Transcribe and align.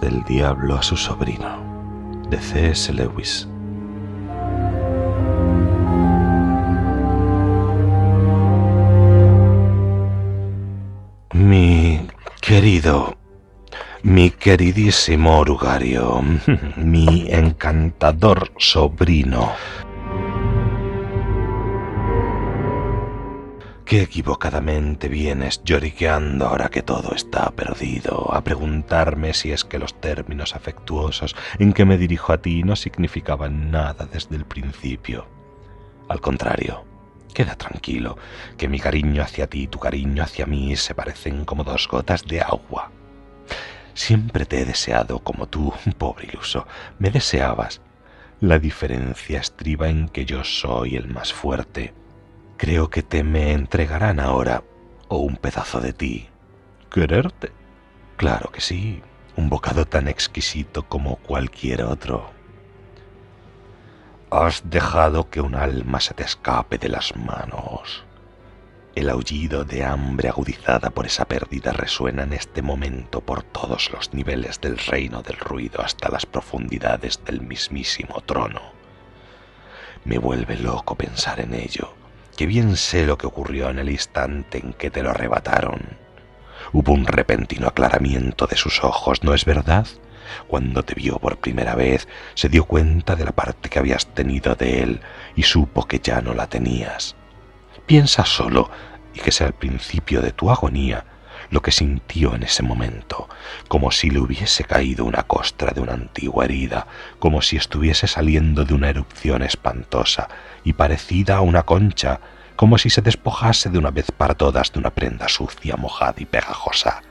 Del 0.00 0.24
Diablo 0.24 0.76
a 0.76 0.82
su 0.82 0.96
sobrino, 0.96 2.22
de 2.28 2.38
C.S. 2.38 2.92
Lewis. 2.92 3.48
Mi 11.34 12.06
querido, 12.40 13.16
mi 14.02 14.30
queridísimo 14.30 15.38
Orugario, 15.38 16.22
mi 16.76 17.26
encantador 17.30 18.50
sobrino, 18.58 19.52
que 23.92 24.00
equivocadamente 24.00 25.06
vienes 25.06 25.62
lloriqueando 25.64 26.46
ahora 26.46 26.70
que 26.70 26.80
todo 26.80 27.14
está 27.14 27.50
perdido, 27.50 28.32
a 28.32 28.42
preguntarme 28.42 29.34
si 29.34 29.52
es 29.52 29.66
que 29.66 29.78
los 29.78 30.00
términos 30.00 30.56
afectuosos 30.56 31.36
en 31.58 31.74
que 31.74 31.84
me 31.84 31.98
dirijo 31.98 32.32
a 32.32 32.38
ti 32.38 32.62
no 32.62 32.74
significaban 32.74 33.70
nada 33.70 34.08
desde 34.10 34.36
el 34.36 34.46
principio. 34.46 35.26
Al 36.08 36.22
contrario, 36.22 36.86
queda 37.34 37.54
tranquilo, 37.54 38.16
que 38.56 38.66
mi 38.66 38.80
cariño 38.80 39.22
hacia 39.22 39.46
ti 39.46 39.64
y 39.64 39.66
tu 39.66 39.78
cariño 39.78 40.22
hacia 40.22 40.46
mí 40.46 40.74
se 40.74 40.94
parecen 40.94 41.44
como 41.44 41.62
dos 41.62 41.86
gotas 41.86 42.24
de 42.24 42.40
agua. 42.40 42.90
Siempre 43.92 44.46
te 44.46 44.62
he 44.62 44.64
deseado 44.64 45.18
como 45.18 45.48
tú, 45.48 45.70
pobre 45.98 46.30
iluso, 46.32 46.66
me 46.98 47.10
deseabas. 47.10 47.82
La 48.40 48.58
diferencia 48.58 49.38
estriba 49.38 49.90
en 49.90 50.08
que 50.08 50.24
yo 50.24 50.44
soy 50.44 50.96
el 50.96 51.08
más 51.08 51.34
fuerte 51.34 51.92
Creo 52.62 52.90
que 52.90 53.02
te 53.02 53.24
me 53.24 53.54
entregarán 53.54 54.20
ahora 54.20 54.62
o 55.08 55.16
un 55.16 55.34
pedazo 55.34 55.80
de 55.80 55.92
ti. 55.92 56.28
¿Quererte? 56.92 57.50
Claro 58.16 58.52
que 58.52 58.60
sí, 58.60 59.02
un 59.34 59.50
bocado 59.50 59.84
tan 59.84 60.06
exquisito 60.06 60.84
como 60.88 61.16
cualquier 61.16 61.82
otro. 61.82 62.30
Has 64.30 64.70
dejado 64.70 65.28
que 65.28 65.40
un 65.40 65.56
alma 65.56 65.98
se 65.98 66.14
te 66.14 66.22
escape 66.22 66.78
de 66.78 66.88
las 66.88 67.16
manos. 67.16 68.04
El 68.94 69.10
aullido 69.10 69.64
de 69.64 69.84
hambre 69.84 70.28
agudizada 70.28 70.90
por 70.90 71.06
esa 71.06 71.24
pérdida 71.24 71.72
resuena 71.72 72.22
en 72.22 72.32
este 72.32 72.62
momento 72.62 73.22
por 73.22 73.42
todos 73.42 73.90
los 73.90 74.14
niveles 74.14 74.60
del 74.60 74.78
reino 74.78 75.20
del 75.22 75.36
ruido 75.36 75.82
hasta 75.82 76.10
las 76.10 76.26
profundidades 76.26 77.24
del 77.24 77.40
mismísimo 77.40 78.20
trono. 78.20 78.60
Me 80.04 80.18
vuelve 80.18 80.56
loco 80.58 80.94
pensar 80.94 81.40
en 81.40 81.54
ello 81.54 81.96
que 82.42 82.46
bien 82.46 82.76
sé 82.76 83.06
lo 83.06 83.16
que 83.18 83.28
ocurrió 83.28 83.70
en 83.70 83.78
el 83.78 83.88
instante 83.88 84.58
en 84.58 84.72
que 84.72 84.90
te 84.90 85.04
lo 85.04 85.10
arrebataron. 85.10 85.80
Hubo 86.72 86.92
un 86.92 87.06
repentino 87.06 87.68
aclaramiento 87.68 88.48
de 88.48 88.56
sus 88.56 88.82
ojos, 88.82 89.22
¿no 89.22 89.32
es 89.32 89.44
verdad? 89.44 89.86
Cuando 90.48 90.82
te 90.82 90.96
vio 90.96 91.20
por 91.20 91.38
primera 91.38 91.76
vez, 91.76 92.08
se 92.34 92.48
dio 92.48 92.64
cuenta 92.64 93.14
de 93.14 93.26
la 93.26 93.30
parte 93.30 93.68
que 93.68 93.78
habías 93.78 94.06
tenido 94.12 94.56
de 94.56 94.82
él 94.82 95.00
y 95.36 95.44
supo 95.44 95.86
que 95.86 96.00
ya 96.00 96.20
no 96.20 96.34
la 96.34 96.48
tenías. 96.48 97.14
Piensa 97.86 98.24
solo 98.24 98.68
y 99.14 99.20
que 99.20 99.30
sea 99.30 99.46
el 99.46 99.52
principio 99.52 100.20
de 100.20 100.32
tu 100.32 100.50
agonía 100.50 101.04
lo 101.52 101.60
que 101.60 101.70
sintió 101.70 102.34
en 102.34 102.44
ese 102.44 102.62
momento, 102.62 103.28
como 103.68 103.90
si 103.90 104.08
le 104.08 104.20
hubiese 104.20 104.64
caído 104.64 105.04
una 105.04 105.24
costra 105.24 105.72
de 105.72 105.82
una 105.82 105.92
antigua 105.92 106.46
herida, 106.46 106.86
como 107.18 107.42
si 107.42 107.56
estuviese 107.56 108.06
saliendo 108.06 108.64
de 108.64 108.72
una 108.72 108.88
erupción 108.88 109.42
espantosa 109.42 110.28
y 110.64 110.72
parecida 110.72 111.36
a 111.36 111.40
una 111.42 111.64
concha, 111.64 112.20
como 112.56 112.78
si 112.78 112.88
se 112.88 113.02
despojase 113.02 113.68
de 113.68 113.78
una 113.78 113.90
vez 113.90 114.10
para 114.10 114.34
todas 114.34 114.72
de 114.72 114.78
una 114.78 114.90
prenda 114.90 115.28
sucia, 115.28 115.76
mojada 115.76 116.14
y 116.16 116.24
pegajosa. 116.24 117.02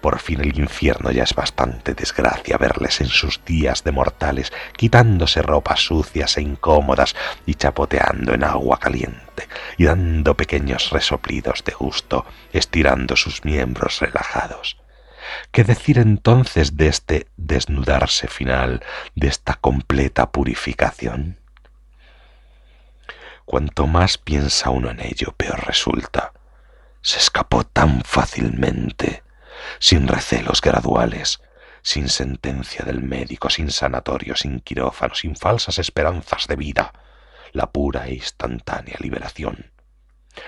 Por 0.00 0.20
fin 0.20 0.40
el 0.40 0.56
infierno 0.58 1.10
ya 1.10 1.24
es 1.24 1.34
bastante 1.34 1.94
desgracia 1.94 2.56
verles 2.56 3.00
en 3.00 3.08
sus 3.08 3.44
días 3.44 3.82
de 3.82 3.90
mortales, 3.90 4.52
quitándose 4.76 5.42
ropas 5.42 5.80
sucias 5.80 6.36
e 6.36 6.42
incómodas 6.42 7.16
y 7.46 7.54
chapoteando 7.54 8.32
en 8.32 8.44
agua 8.44 8.78
caliente, 8.78 9.48
y 9.76 9.84
dando 9.84 10.36
pequeños 10.36 10.90
resoplidos 10.90 11.64
de 11.64 11.72
gusto, 11.72 12.24
estirando 12.52 13.16
sus 13.16 13.44
miembros 13.44 14.00
relajados. 14.00 14.76
¿Qué 15.50 15.64
decir 15.64 15.98
entonces 15.98 16.76
de 16.76 16.86
este 16.86 17.26
desnudarse 17.36 18.28
final, 18.28 18.84
de 19.16 19.26
esta 19.26 19.54
completa 19.54 20.30
purificación? 20.30 21.38
Cuanto 23.44 23.86
más 23.86 24.16
piensa 24.16 24.70
uno 24.70 24.90
en 24.90 25.00
ello, 25.00 25.34
peor 25.36 25.66
resulta. 25.66 26.32
Se 27.00 27.18
escapó 27.18 27.64
tan 27.64 28.02
fácilmente 28.02 29.22
sin 29.78 30.08
recelos 30.08 30.60
graduales, 30.60 31.40
sin 31.82 32.08
sentencia 32.08 32.84
del 32.84 33.02
médico, 33.02 33.50
sin 33.50 33.70
sanatorio, 33.70 34.36
sin 34.36 34.60
quirófano, 34.60 35.14
sin 35.14 35.36
falsas 35.36 35.78
esperanzas 35.78 36.46
de 36.46 36.56
vida, 36.56 36.92
la 37.52 37.70
pura 37.70 38.08
e 38.08 38.14
instantánea 38.14 38.96
liberación. 39.00 39.72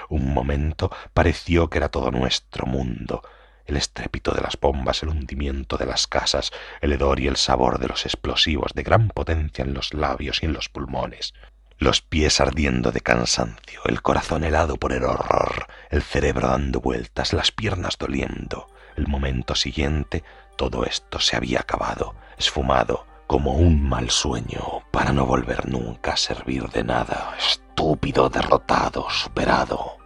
Un 0.09 0.33
momento 0.33 0.91
pareció 1.15 1.69
que 1.71 1.79
era 1.79 1.89
todo 1.89 2.11
nuestro 2.11 2.67
mundo, 2.67 3.23
el 3.67 3.77
estrépito 3.77 4.33
de 4.33 4.41
las 4.41 4.59
bombas, 4.59 5.03
el 5.03 5.11
hundimiento 5.11 5.77
de 5.77 5.87
las 5.87 6.07
casas, 6.07 6.51
el 6.81 6.93
hedor 6.93 7.21
y 7.21 7.29
el 7.29 7.37
sabor 7.37 7.79
de 7.79 7.89
los 7.89 8.05
explosivos 8.05 8.73
de 8.75 8.83
gran 8.83 9.09
potencia 9.09 9.65
en 9.65 9.75
los 9.75 9.95
labios 9.95 10.43
y 10.43 10.47
en 10.47 10.53
los 10.53 10.69
pulmones, 10.69 11.35
los 11.79 12.03
pies 12.03 12.41
ardiendo 12.41 12.93
de 12.93 13.01
cansancio, 13.01 13.81
el 13.87 14.03
corazón 14.03 14.45
helado 14.45 14.77
por 14.77 14.93
el 14.93 15.05
horror, 15.05 15.67
el 15.89 16.03
cerebro 16.03 16.49
dando 16.49 16.81
vueltas, 16.81 17.33
las 17.33 17.53
piernas 17.53 17.97
doliendo, 17.97 18.69
el 18.97 19.07
momento 19.07 19.55
siguiente 19.55 20.25
todo 20.61 20.85
esto 20.85 21.19
se 21.21 21.37
había 21.37 21.61
acabado, 21.61 22.15
esfumado, 22.37 23.07
como 23.27 23.53
un 23.53 23.89
mal 23.89 24.11
sueño, 24.11 24.83
para 24.91 25.13
no 25.13 25.25
volver 25.25 25.67
nunca 25.69 26.13
a 26.13 26.17
servir 26.19 26.69
de 26.69 26.85
nada, 26.85 27.35
estúpido, 27.39 28.29
derrotado, 28.29 29.09
superado. 29.09 29.97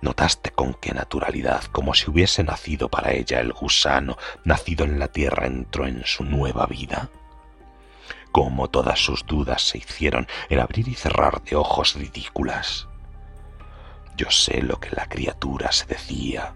Notaste 0.00 0.50
con 0.50 0.72
qué 0.72 0.92
naturalidad, 0.92 1.64
como 1.72 1.92
si 1.92 2.10
hubiese 2.10 2.42
nacido 2.42 2.88
para 2.88 3.12
ella 3.12 3.40
el 3.40 3.52
gusano, 3.52 4.16
nacido 4.44 4.84
en 4.84 4.98
la 4.98 5.08
tierra, 5.08 5.46
entró 5.46 5.86
en 5.86 6.06
su 6.06 6.24
nueva 6.24 6.66
vida. 6.66 7.10
Cómo 8.32 8.70
todas 8.70 8.98
sus 8.98 9.26
dudas 9.26 9.60
se 9.60 9.76
hicieron 9.76 10.26
en 10.48 10.60
abrir 10.60 10.88
y 10.88 10.94
cerrar 10.94 11.42
de 11.42 11.56
ojos 11.56 11.96
ridículas. 11.96 12.88
Yo 14.16 14.30
sé 14.30 14.62
lo 14.62 14.80
que 14.80 14.88
la 14.90 15.06
criatura 15.06 15.70
se 15.70 15.84
decía, 15.84 16.54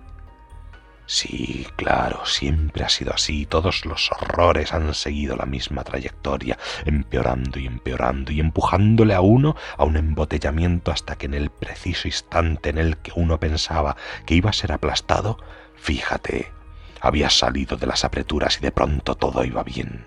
Sí, 1.10 1.66
claro, 1.76 2.26
siempre 2.26 2.84
ha 2.84 2.90
sido 2.90 3.14
así. 3.14 3.46
Todos 3.46 3.86
los 3.86 4.10
horrores 4.12 4.74
han 4.74 4.92
seguido 4.92 5.36
la 5.36 5.46
misma 5.46 5.82
trayectoria, 5.82 6.58
empeorando 6.84 7.58
y 7.58 7.66
empeorando 7.66 8.30
y 8.30 8.40
empujándole 8.40 9.14
a 9.14 9.22
uno 9.22 9.56
a 9.78 9.84
un 9.84 9.96
embotellamiento 9.96 10.92
hasta 10.92 11.16
que 11.16 11.24
en 11.24 11.32
el 11.32 11.48
preciso 11.48 12.08
instante 12.08 12.68
en 12.68 12.76
el 12.76 12.98
que 12.98 13.12
uno 13.14 13.40
pensaba 13.40 13.96
que 14.26 14.34
iba 14.34 14.50
a 14.50 14.52
ser 14.52 14.70
aplastado, 14.70 15.38
fíjate, 15.76 16.52
había 17.00 17.30
salido 17.30 17.78
de 17.78 17.86
las 17.86 18.04
apreturas 18.04 18.58
y 18.58 18.60
de 18.60 18.70
pronto 18.70 19.14
todo 19.14 19.42
iba 19.44 19.62
bien. 19.62 20.06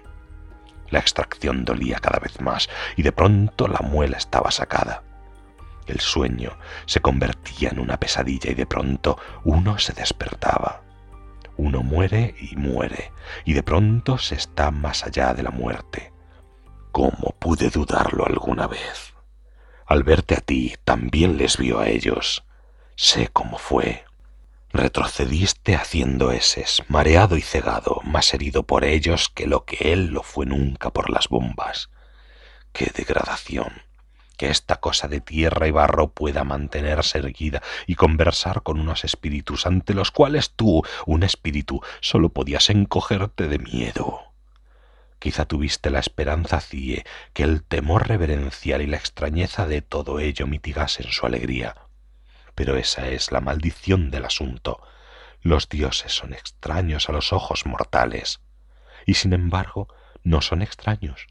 La 0.92 1.00
extracción 1.00 1.66
dolía 1.66 1.98
cada 1.98 2.20
vez 2.20 2.40
más 2.42 2.70
y 2.96 3.02
de 3.02 3.12
pronto 3.12 3.68
la 3.68 3.80
muela 3.80 4.18
estaba 4.18 4.52
sacada. 4.52 5.02
El 5.88 6.00
sueño 6.00 6.60
se 6.86 7.00
convertía 7.00 7.70
en 7.70 7.80
una 7.80 7.98
pesadilla 7.98 8.52
y 8.52 8.54
de 8.54 8.68
pronto 8.68 9.18
uno 9.44 9.80
se 9.80 9.94
despertaba. 9.94 10.91
Uno 11.64 11.84
muere 11.84 12.34
y 12.40 12.56
muere, 12.56 13.12
y 13.46 13.54
de 13.54 13.62
pronto 13.62 14.18
se 14.18 14.34
está 14.34 14.72
más 14.72 15.06
allá 15.06 15.36
de 15.36 15.44
la 15.44 15.52
muerte. 15.52 16.12
¿Cómo 16.92 17.36
pude 17.38 17.70
dudarlo 17.70 18.26
alguna 18.26 18.66
vez? 18.66 19.14
Al 19.86 20.02
verte 20.02 20.34
a 20.34 20.42
ti, 20.42 20.74
también 20.84 21.38
les 21.38 21.58
vio 21.58 21.80
a 21.80 21.88
ellos. 21.88 22.44
Sé 22.96 23.28
cómo 23.32 23.60
fue. 23.60 24.06
Retrocediste 24.74 25.76
haciendo 25.76 26.32
eses, 26.32 26.82
mareado 26.88 27.38
y 27.38 27.42
cegado, 27.42 28.02
más 28.06 28.34
herido 28.34 28.64
por 28.64 28.84
ellos 28.84 29.30
que 29.30 29.46
lo 29.46 29.64
que 29.64 29.94
él 29.94 30.08
lo 30.08 30.24
fue 30.24 30.48
nunca 30.48 30.90
por 30.90 31.12
las 31.12 31.28
bombas. 31.28 31.92
¡Qué 32.74 32.92
degradación! 32.92 33.84
Que 34.42 34.50
esta 34.50 34.78
cosa 34.78 35.08
de 35.08 35.22
tierra 35.22 35.68
y 35.68 35.72
barro 35.72 36.14
pueda 36.14 36.44
mantenerse 36.44 37.20
erguida 37.20 37.62
y 37.86 37.94
conversar 37.94 38.64
con 38.64 38.80
unos 38.80 39.06
espíritus 39.06 39.68
ante 39.68 39.94
los 39.94 40.10
cuales 40.10 40.54
tú, 40.56 40.82
un 41.06 41.22
espíritu, 41.22 41.80
solo 42.00 42.30
podías 42.30 42.72
encogerte 42.72 43.48
de 43.48 43.60
miedo. 43.60 44.22
Quizá 45.20 45.46
tuviste 45.46 45.92
la 45.92 46.00
esperanza 46.00 46.60
cie 46.60 47.06
que 47.34 47.44
el 47.44 47.62
temor 47.62 48.08
reverencial 48.08 48.82
y 48.82 48.88
la 48.88 48.98
extrañeza 48.98 49.68
de 49.68 49.84
todo 49.84 50.18
ello 50.20 50.48
mitigasen 50.48 51.12
su 51.12 51.28
alegría. 51.28 51.76
Pero 52.56 52.78
esa 52.78 53.10
es 53.10 53.32
la 53.32 53.42
maldición 53.42 54.10
del 54.10 54.26
asunto. 54.26 54.82
Los 55.44 55.70
dioses 55.70 56.14
son 56.14 56.34
extraños 56.34 57.10
a 57.10 57.12
los 57.12 57.32
ojos 57.32 57.68
mortales, 57.68 58.42
y 59.06 59.14
sin 59.14 59.34
embargo 59.34 59.88
no 60.24 60.42
son 60.42 60.64
extraños. 60.64 61.28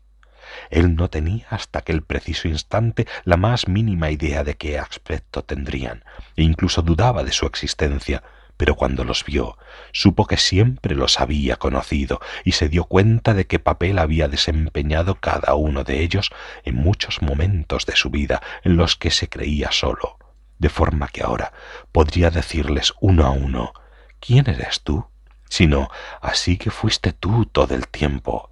Él 0.71 0.97
no 0.97 1.11
tenía 1.11 1.47
hasta 1.51 1.81
aquel 1.81 2.03
preciso 2.03 2.49
instante 2.49 3.07
la 3.25 3.37
más 3.37 3.69
mínima 3.69 4.11
idea 4.11 4.45
de 4.45 4.57
qué 4.57 4.79
aspecto 4.79 5.43
tendrían, 5.43 6.05
e 6.37 6.43
incluso 6.43 6.83
dudaba 6.83 7.25
de 7.25 7.33
su 7.33 7.47
existencia, 7.47 8.23
pero 8.61 8.75
cuando 8.75 9.05
los 9.05 9.25
vio, 9.25 9.57
supo 9.91 10.27
que 10.27 10.37
siempre 10.37 10.95
los 10.95 11.19
había 11.19 11.57
conocido 11.57 12.21
y 12.45 12.53
se 12.53 12.69
dio 12.69 12.85
cuenta 12.85 13.33
de 13.33 13.47
qué 13.47 13.59
papel 13.59 13.99
había 13.99 14.29
desempeñado 14.29 15.15
cada 15.15 15.55
uno 15.55 15.83
de 15.83 16.03
ellos 16.03 16.31
en 16.65 16.75
muchos 16.75 17.23
momentos 17.23 17.87
de 17.87 17.97
su 17.97 18.11
vida 18.11 18.43
en 18.63 18.77
los 18.77 18.97
que 18.97 19.11
se 19.11 19.31
creía 19.31 19.73
solo, 19.73 20.19
de 20.59 20.69
forma 20.69 21.09
que 21.09 21.23
ahora 21.23 21.55
podría 21.91 22.29
decirles 22.29 22.93
uno 23.01 23.25
a 23.25 23.31
uno, 23.31 23.73
¿quién 24.21 24.47
eres 24.47 24.83
tú? 24.83 25.07
Sino, 25.49 25.89
así 26.21 26.59
que 26.59 26.71
fuiste 26.71 27.15
tú 27.15 27.47
todo 27.47 27.75
el 27.75 27.89
tiempo. 27.89 28.51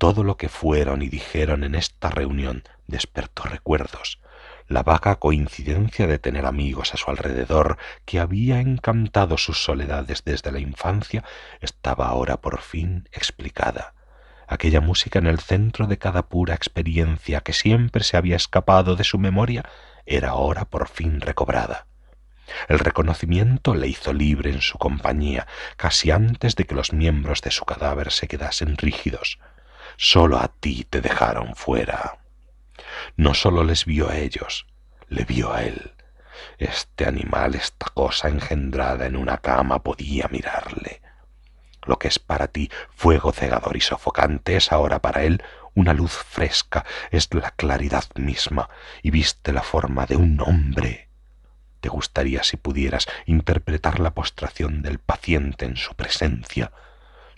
Todo 0.00 0.24
lo 0.24 0.38
que 0.38 0.48
fueron 0.48 1.02
y 1.02 1.10
dijeron 1.10 1.62
en 1.62 1.74
esta 1.74 2.08
reunión 2.08 2.64
despertó 2.86 3.42
recuerdos, 3.42 4.18
la 4.66 4.82
vaga 4.82 5.16
coincidencia 5.16 6.06
de 6.06 6.18
tener 6.18 6.46
amigos 6.46 6.94
a 6.94 6.96
su 6.96 7.10
alrededor 7.10 7.76
que 8.06 8.18
había 8.18 8.60
encantado 8.60 9.36
sus 9.36 9.62
soledades 9.62 10.24
desde 10.24 10.52
la 10.52 10.58
infancia 10.58 11.22
estaba 11.60 12.08
ahora 12.08 12.40
por 12.40 12.62
fin 12.62 13.10
explicada. 13.12 13.92
Aquella 14.46 14.80
música 14.80 15.18
en 15.18 15.26
el 15.26 15.38
centro 15.38 15.86
de 15.86 15.98
cada 15.98 16.30
pura 16.30 16.54
experiencia 16.54 17.42
que 17.42 17.52
siempre 17.52 18.02
se 18.02 18.16
había 18.16 18.36
escapado 18.36 18.96
de 18.96 19.04
su 19.04 19.18
memoria 19.18 19.66
era 20.06 20.30
ahora 20.30 20.64
por 20.64 20.88
fin 20.88 21.20
recobrada. 21.20 21.84
El 22.68 22.78
reconocimiento 22.78 23.74
le 23.74 23.88
hizo 23.88 24.14
libre 24.14 24.50
en 24.50 24.62
su 24.62 24.78
compañía, 24.78 25.46
casi 25.76 26.10
antes 26.10 26.56
de 26.56 26.64
que 26.64 26.74
los 26.74 26.94
miembros 26.94 27.42
de 27.42 27.50
su 27.50 27.66
cadáver 27.66 28.10
se 28.10 28.28
quedasen 28.28 28.78
rígidos. 28.78 29.38
Solo 29.96 30.38
a 30.38 30.48
ti 30.48 30.86
te 30.88 31.00
dejaron 31.00 31.54
fuera. 31.54 32.18
No 33.16 33.34
sólo 33.34 33.64
les 33.64 33.84
vio 33.84 34.08
a 34.08 34.16
ellos, 34.16 34.66
le 35.08 35.24
vio 35.24 35.52
a 35.52 35.62
él. 35.62 35.92
Este 36.58 37.06
animal, 37.06 37.54
esta 37.54 37.86
cosa 37.92 38.28
engendrada 38.28 39.06
en 39.06 39.16
una 39.16 39.38
cama, 39.38 39.82
podía 39.82 40.28
mirarle. 40.28 41.02
Lo 41.84 41.98
que 41.98 42.08
es 42.08 42.18
para 42.18 42.48
ti 42.48 42.70
fuego 42.94 43.32
cegador 43.32 43.76
y 43.76 43.80
sofocante 43.80 44.56
es 44.56 44.72
ahora 44.72 45.00
para 45.00 45.22
él 45.22 45.42
una 45.74 45.94
luz 45.94 46.12
fresca, 46.12 46.84
es 47.10 47.32
la 47.32 47.50
claridad 47.52 48.04
misma, 48.16 48.68
y 49.02 49.10
viste 49.10 49.52
la 49.52 49.62
forma 49.62 50.06
de 50.06 50.16
un 50.16 50.40
hombre. 50.40 51.08
Te 51.80 51.88
gustaría 51.88 52.42
si 52.42 52.56
pudieras 52.56 53.06
interpretar 53.24 54.00
la 54.00 54.12
postración 54.12 54.82
del 54.82 54.98
paciente 54.98 55.64
en 55.64 55.76
su 55.76 55.94
presencia, 55.94 56.72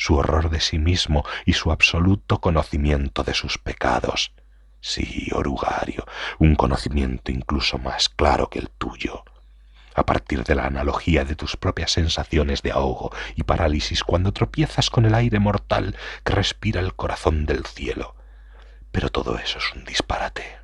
su 0.03 0.17
horror 0.17 0.51
de 0.51 0.59
sí 0.59 0.81
mismo 0.81 1.25
y 1.47 1.53
su 1.53 1.71
absoluto 1.71 2.41
conocimiento 2.41 3.23
de 3.23 3.35
sus 3.35 3.59
pecados. 3.59 4.33
Sí, 4.81 5.29
orugario, 5.33 6.05
un 6.41 6.57
conocimiento 6.57 7.31
incluso 7.31 7.79
más 7.79 8.09
claro 8.09 8.51
que 8.51 8.59
el 8.59 8.69
tuyo. 8.69 9.23
A 9.95 10.05
partir 10.05 10.43
de 10.43 10.57
la 10.57 10.67
analogía 10.67 11.25
de 11.25 11.37
tus 11.37 11.57
propias 11.57 11.93
sensaciones 11.93 12.63
de 12.63 12.73
ahogo 12.73 13.13
y 13.37 13.45
parálisis 13.45 14.03
cuando 14.03 14.33
tropiezas 14.33 14.91
con 14.91 15.05
el 15.05 15.15
aire 15.15 15.39
mortal 15.39 15.95
que 16.25 16.33
respira 16.33 16.81
el 16.81 16.95
corazón 16.95 17.47
del 17.47 17.65
cielo. 17.65 18.17
Pero 18.91 19.09
todo 19.09 19.39
eso 19.39 19.59
es 19.59 19.73
un 19.73 19.85
disparate. 19.85 20.59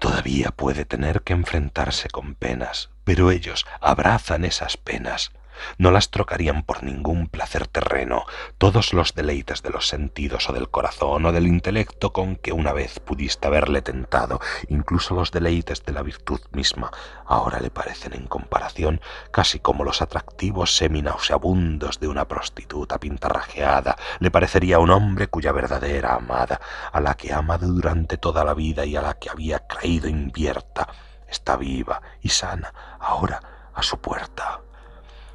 Todavía 0.00 0.50
puede 0.50 0.84
tener 0.84 1.22
que 1.22 1.34
enfrentarse 1.34 2.08
con 2.08 2.34
penas, 2.34 2.90
pero 3.04 3.30
ellos 3.30 3.64
abrazan 3.80 4.44
esas 4.44 4.76
penas 4.76 5.30
no 5.78 5.90
las 5.90 6.10
trocarían 6.10 6.62
por 6.62 6.82
ningún 6.82 7.28
placer 7.28 7.66
terreno, 7.66 8.24
todos 8.58 8.92
los 8.92 9.14
deleites 9.14 9.62
de 9.62 9.70
los 9.70 9.88
sentidos 9.88 10.48
o 10.48 10.52
del 10.52 10.68
corazón 10.68 11.26
o 11.26 11.32
del 11.32 11.46
intelecto 11.46 12.12
con 12.12 12.36
que 12.36 12.52
una 12.52 12.72
vez 12.72 13.00
pudiste 13.00 13.46
haberle 13.46 13.82
tentado, 13.82 14.40
incluso 14.68 15.14
los 15.14 15.30
deleites 15.30 15.84
de 15.84 15.92
la 15.92 16.02
virtud 16.02 16.40
misma, 16.52 16.90
ahora 17.26 17.60
le 17.60 17.70
parecen 17.70 18.14
en 18.14 18.26
comparación 18.26 19.00
casi 19.30 19.60
como 19.60 19.84
los 19.84 20.02
atractivos 20.02 20.76
seminauseabundos 20.76 22.00
de 22.00 22.08
una 22.08 22.26
prostituta 22.26 22.98
pintarrajeada, 22.98 23.96
le 24.20 24.30
parecería 24.30 24.78
un 24.78 24.90
hombre 24.90 25.28
cuya 25.28 25.52
verdadera 25.52 26.14
amada, 26.14 26.60
a 26.92 27.00
la 27.00 27.14
que 27.14 27.32
ha 27.32 27.38
amado 27.38 27.66
durante 27.68 28.16
toda 28.16 28.44
la 28.44 28.54
vida 28.54 28.84
y 28.84 28.96
a 28.96 29.02
la 29.02 29.14
que 29.14 29.30
había 29.30 29.66
creído 29.66 30.08
invierta, 30.08 30.88
está 31.28 31.56
viva 31.56 32.00
y 32.20 32.28
sana 32.28 32.72
ahora 33.00 33.70
a 33.74 33.82
su 33.82 33.98
puerta. 33.98 34.60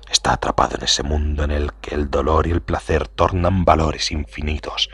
Está 0.09 0.33
atrapado 0.33 0.77
en 0.77 0.83
ese 0.83 1.03
mundo 1.03 1.43
en 1.43 1.51
el 1.51 1.73
que 1.73 1.95
el 1.95 2.09
dolor 2.09 2.47
y 2.47 2.51
el 2.51 2.61
placer 2.61 3.07
tornan 3.07 3.65
valores 3.65 4.11
infinitos 4.11 4.89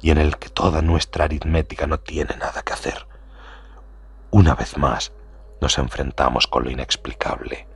y 0.00 0.10
en 0.10 0.18
el 0.18 0.36
que 0.36 0.48
toda 0.48 0.82
nuestra 0.82 1.24
aritmética 1.24 1.86
no 1.86 1.98
tiene 1.98 2.36
nada 2.36 2.62
que 2.62 2.72
hacer. 2.72 3.06
Una 4.30 4.54
vez 4.54 4.76
más 4.76 5.12
nos 5.60 5.78
enfrentamos 5.78 6.46
con 6.46 6.64
lo 6.64 6.70
inexplicable. 6.70 7.66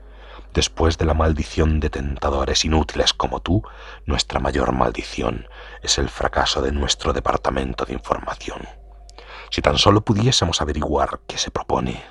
Después 0.53 0.99
de 0.99 1.05
la 1.05 1.15
maldición 1.15 1.79
de 1.81 1.89
tentadores 1.89 2.65
inútiles 2.65 3.15
como 3.15 3.41
tú, 3.41 3.63
nuestra 4.07 4.41
mayor 4.41 4.73
maldición 4.73 5.47
es 5.83 5.99
el 5.99 6.09
fracaso 6.09 6.61
de 6.61 6.73
nuestro 6.73 7.13
departamento 7.13 7.85
de 7.85 7.95
información. 7.95 8.69
Si 9.51 9.63
tan 9.63 9.79
solo 9.79 10.03
pudiésemos 10.03 10.61
averiguar 10.61 11.21
qué 11.27 11.39
se 11.39 11.51
propone, 11.51 12.03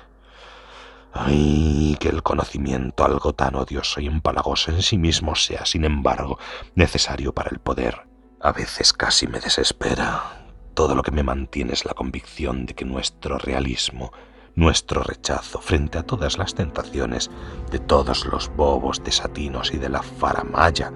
Ay, 1.20 1.96
que 1.98 2.08
el 2.08 2.22
conocimiento, 2.22 3.04
algo 3.04 3.32
tan 3.32 3.56
odioso 3.56 4.00
y 4.00 4.06
empalagoso 4.06 4.70
en 4.70 4.82
sí 4.82 4.98
mismo, 4.98 5.34
sea, 5.34 5.66
sin 5.66 5.84
embargo, 5.84 6.38
necesario 6.74 7.34
para 7.34 7.50
el 7.50 7.58
poder. 7.58 8.06
A 8.40 8.52
veces 8.52 8.92
casi 8.92 9.26
me 9.26 9.40
desespera. 9.40 10.46
Todo 10.74 10.94
lo 10.94 11.02
que 11.02 11.10
me 11.10 11.24
mantiene 11.24 11.72
es 11.72 11.84
la 11.84 11.94
convicción 11.94 12.66
de 12.66 12.74
que 12.74 12.84
nuestro 12.84 13.36
realismo, 13.36 14.12
nuestro 14.54 15.02
rechazo 15.02 15.60
frente 15.60 15.98
a 15.98 16.04
todas 16.04 16.38
las 16.38 16.54
tentaciones 16.54 17.30
de 17.70 17.80
todos 17.80 18.24
los 18.26 18.48
bobos 18.54 19.02
desatinos 19.02 19.72
y 19.72 19.78
de 19.78 19.88
la 19.88 20.02
faramaya 20.02 20.92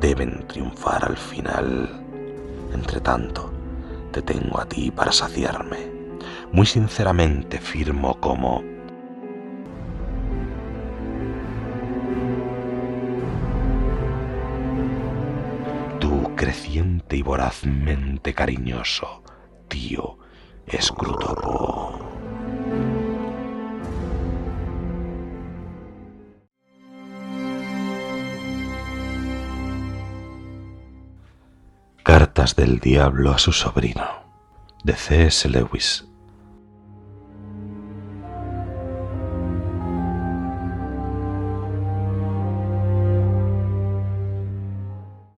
deben 0.00 0.46
triunfar 0.46 1.04
al 1.04 1.16
final. 1.16 2.04
Entre 2.72 3.00
tanto, 3.00 3.52
te 4.12 4.22
tengo 4.22 4.60
a 4.60 4.64
ti 4.64 4.92
para 4.92 5.10
saciarme. 5.10 5.90
Muy 6.52 6.66
sinceramente 6.66 7.58
firmo 7.58 8.20
como 8.20 8.62
creciente 16.40 17.18
y 17.18 17.22
vorazmente 17.22 18.32
cariñoso, 18.32 19.22
tío 19.68 20.16
Scrutopo. 20.80 22.00
Cartas 32.02 32.56
del 32.56 32.80
Diablo 32.80 33.32
a 33.32 33.38
su 33.38 33.52
sobrino, 33.52 34.08
de 34.82 34.94
C.S. 34.94 35.46
Lewis, 35.46 36.09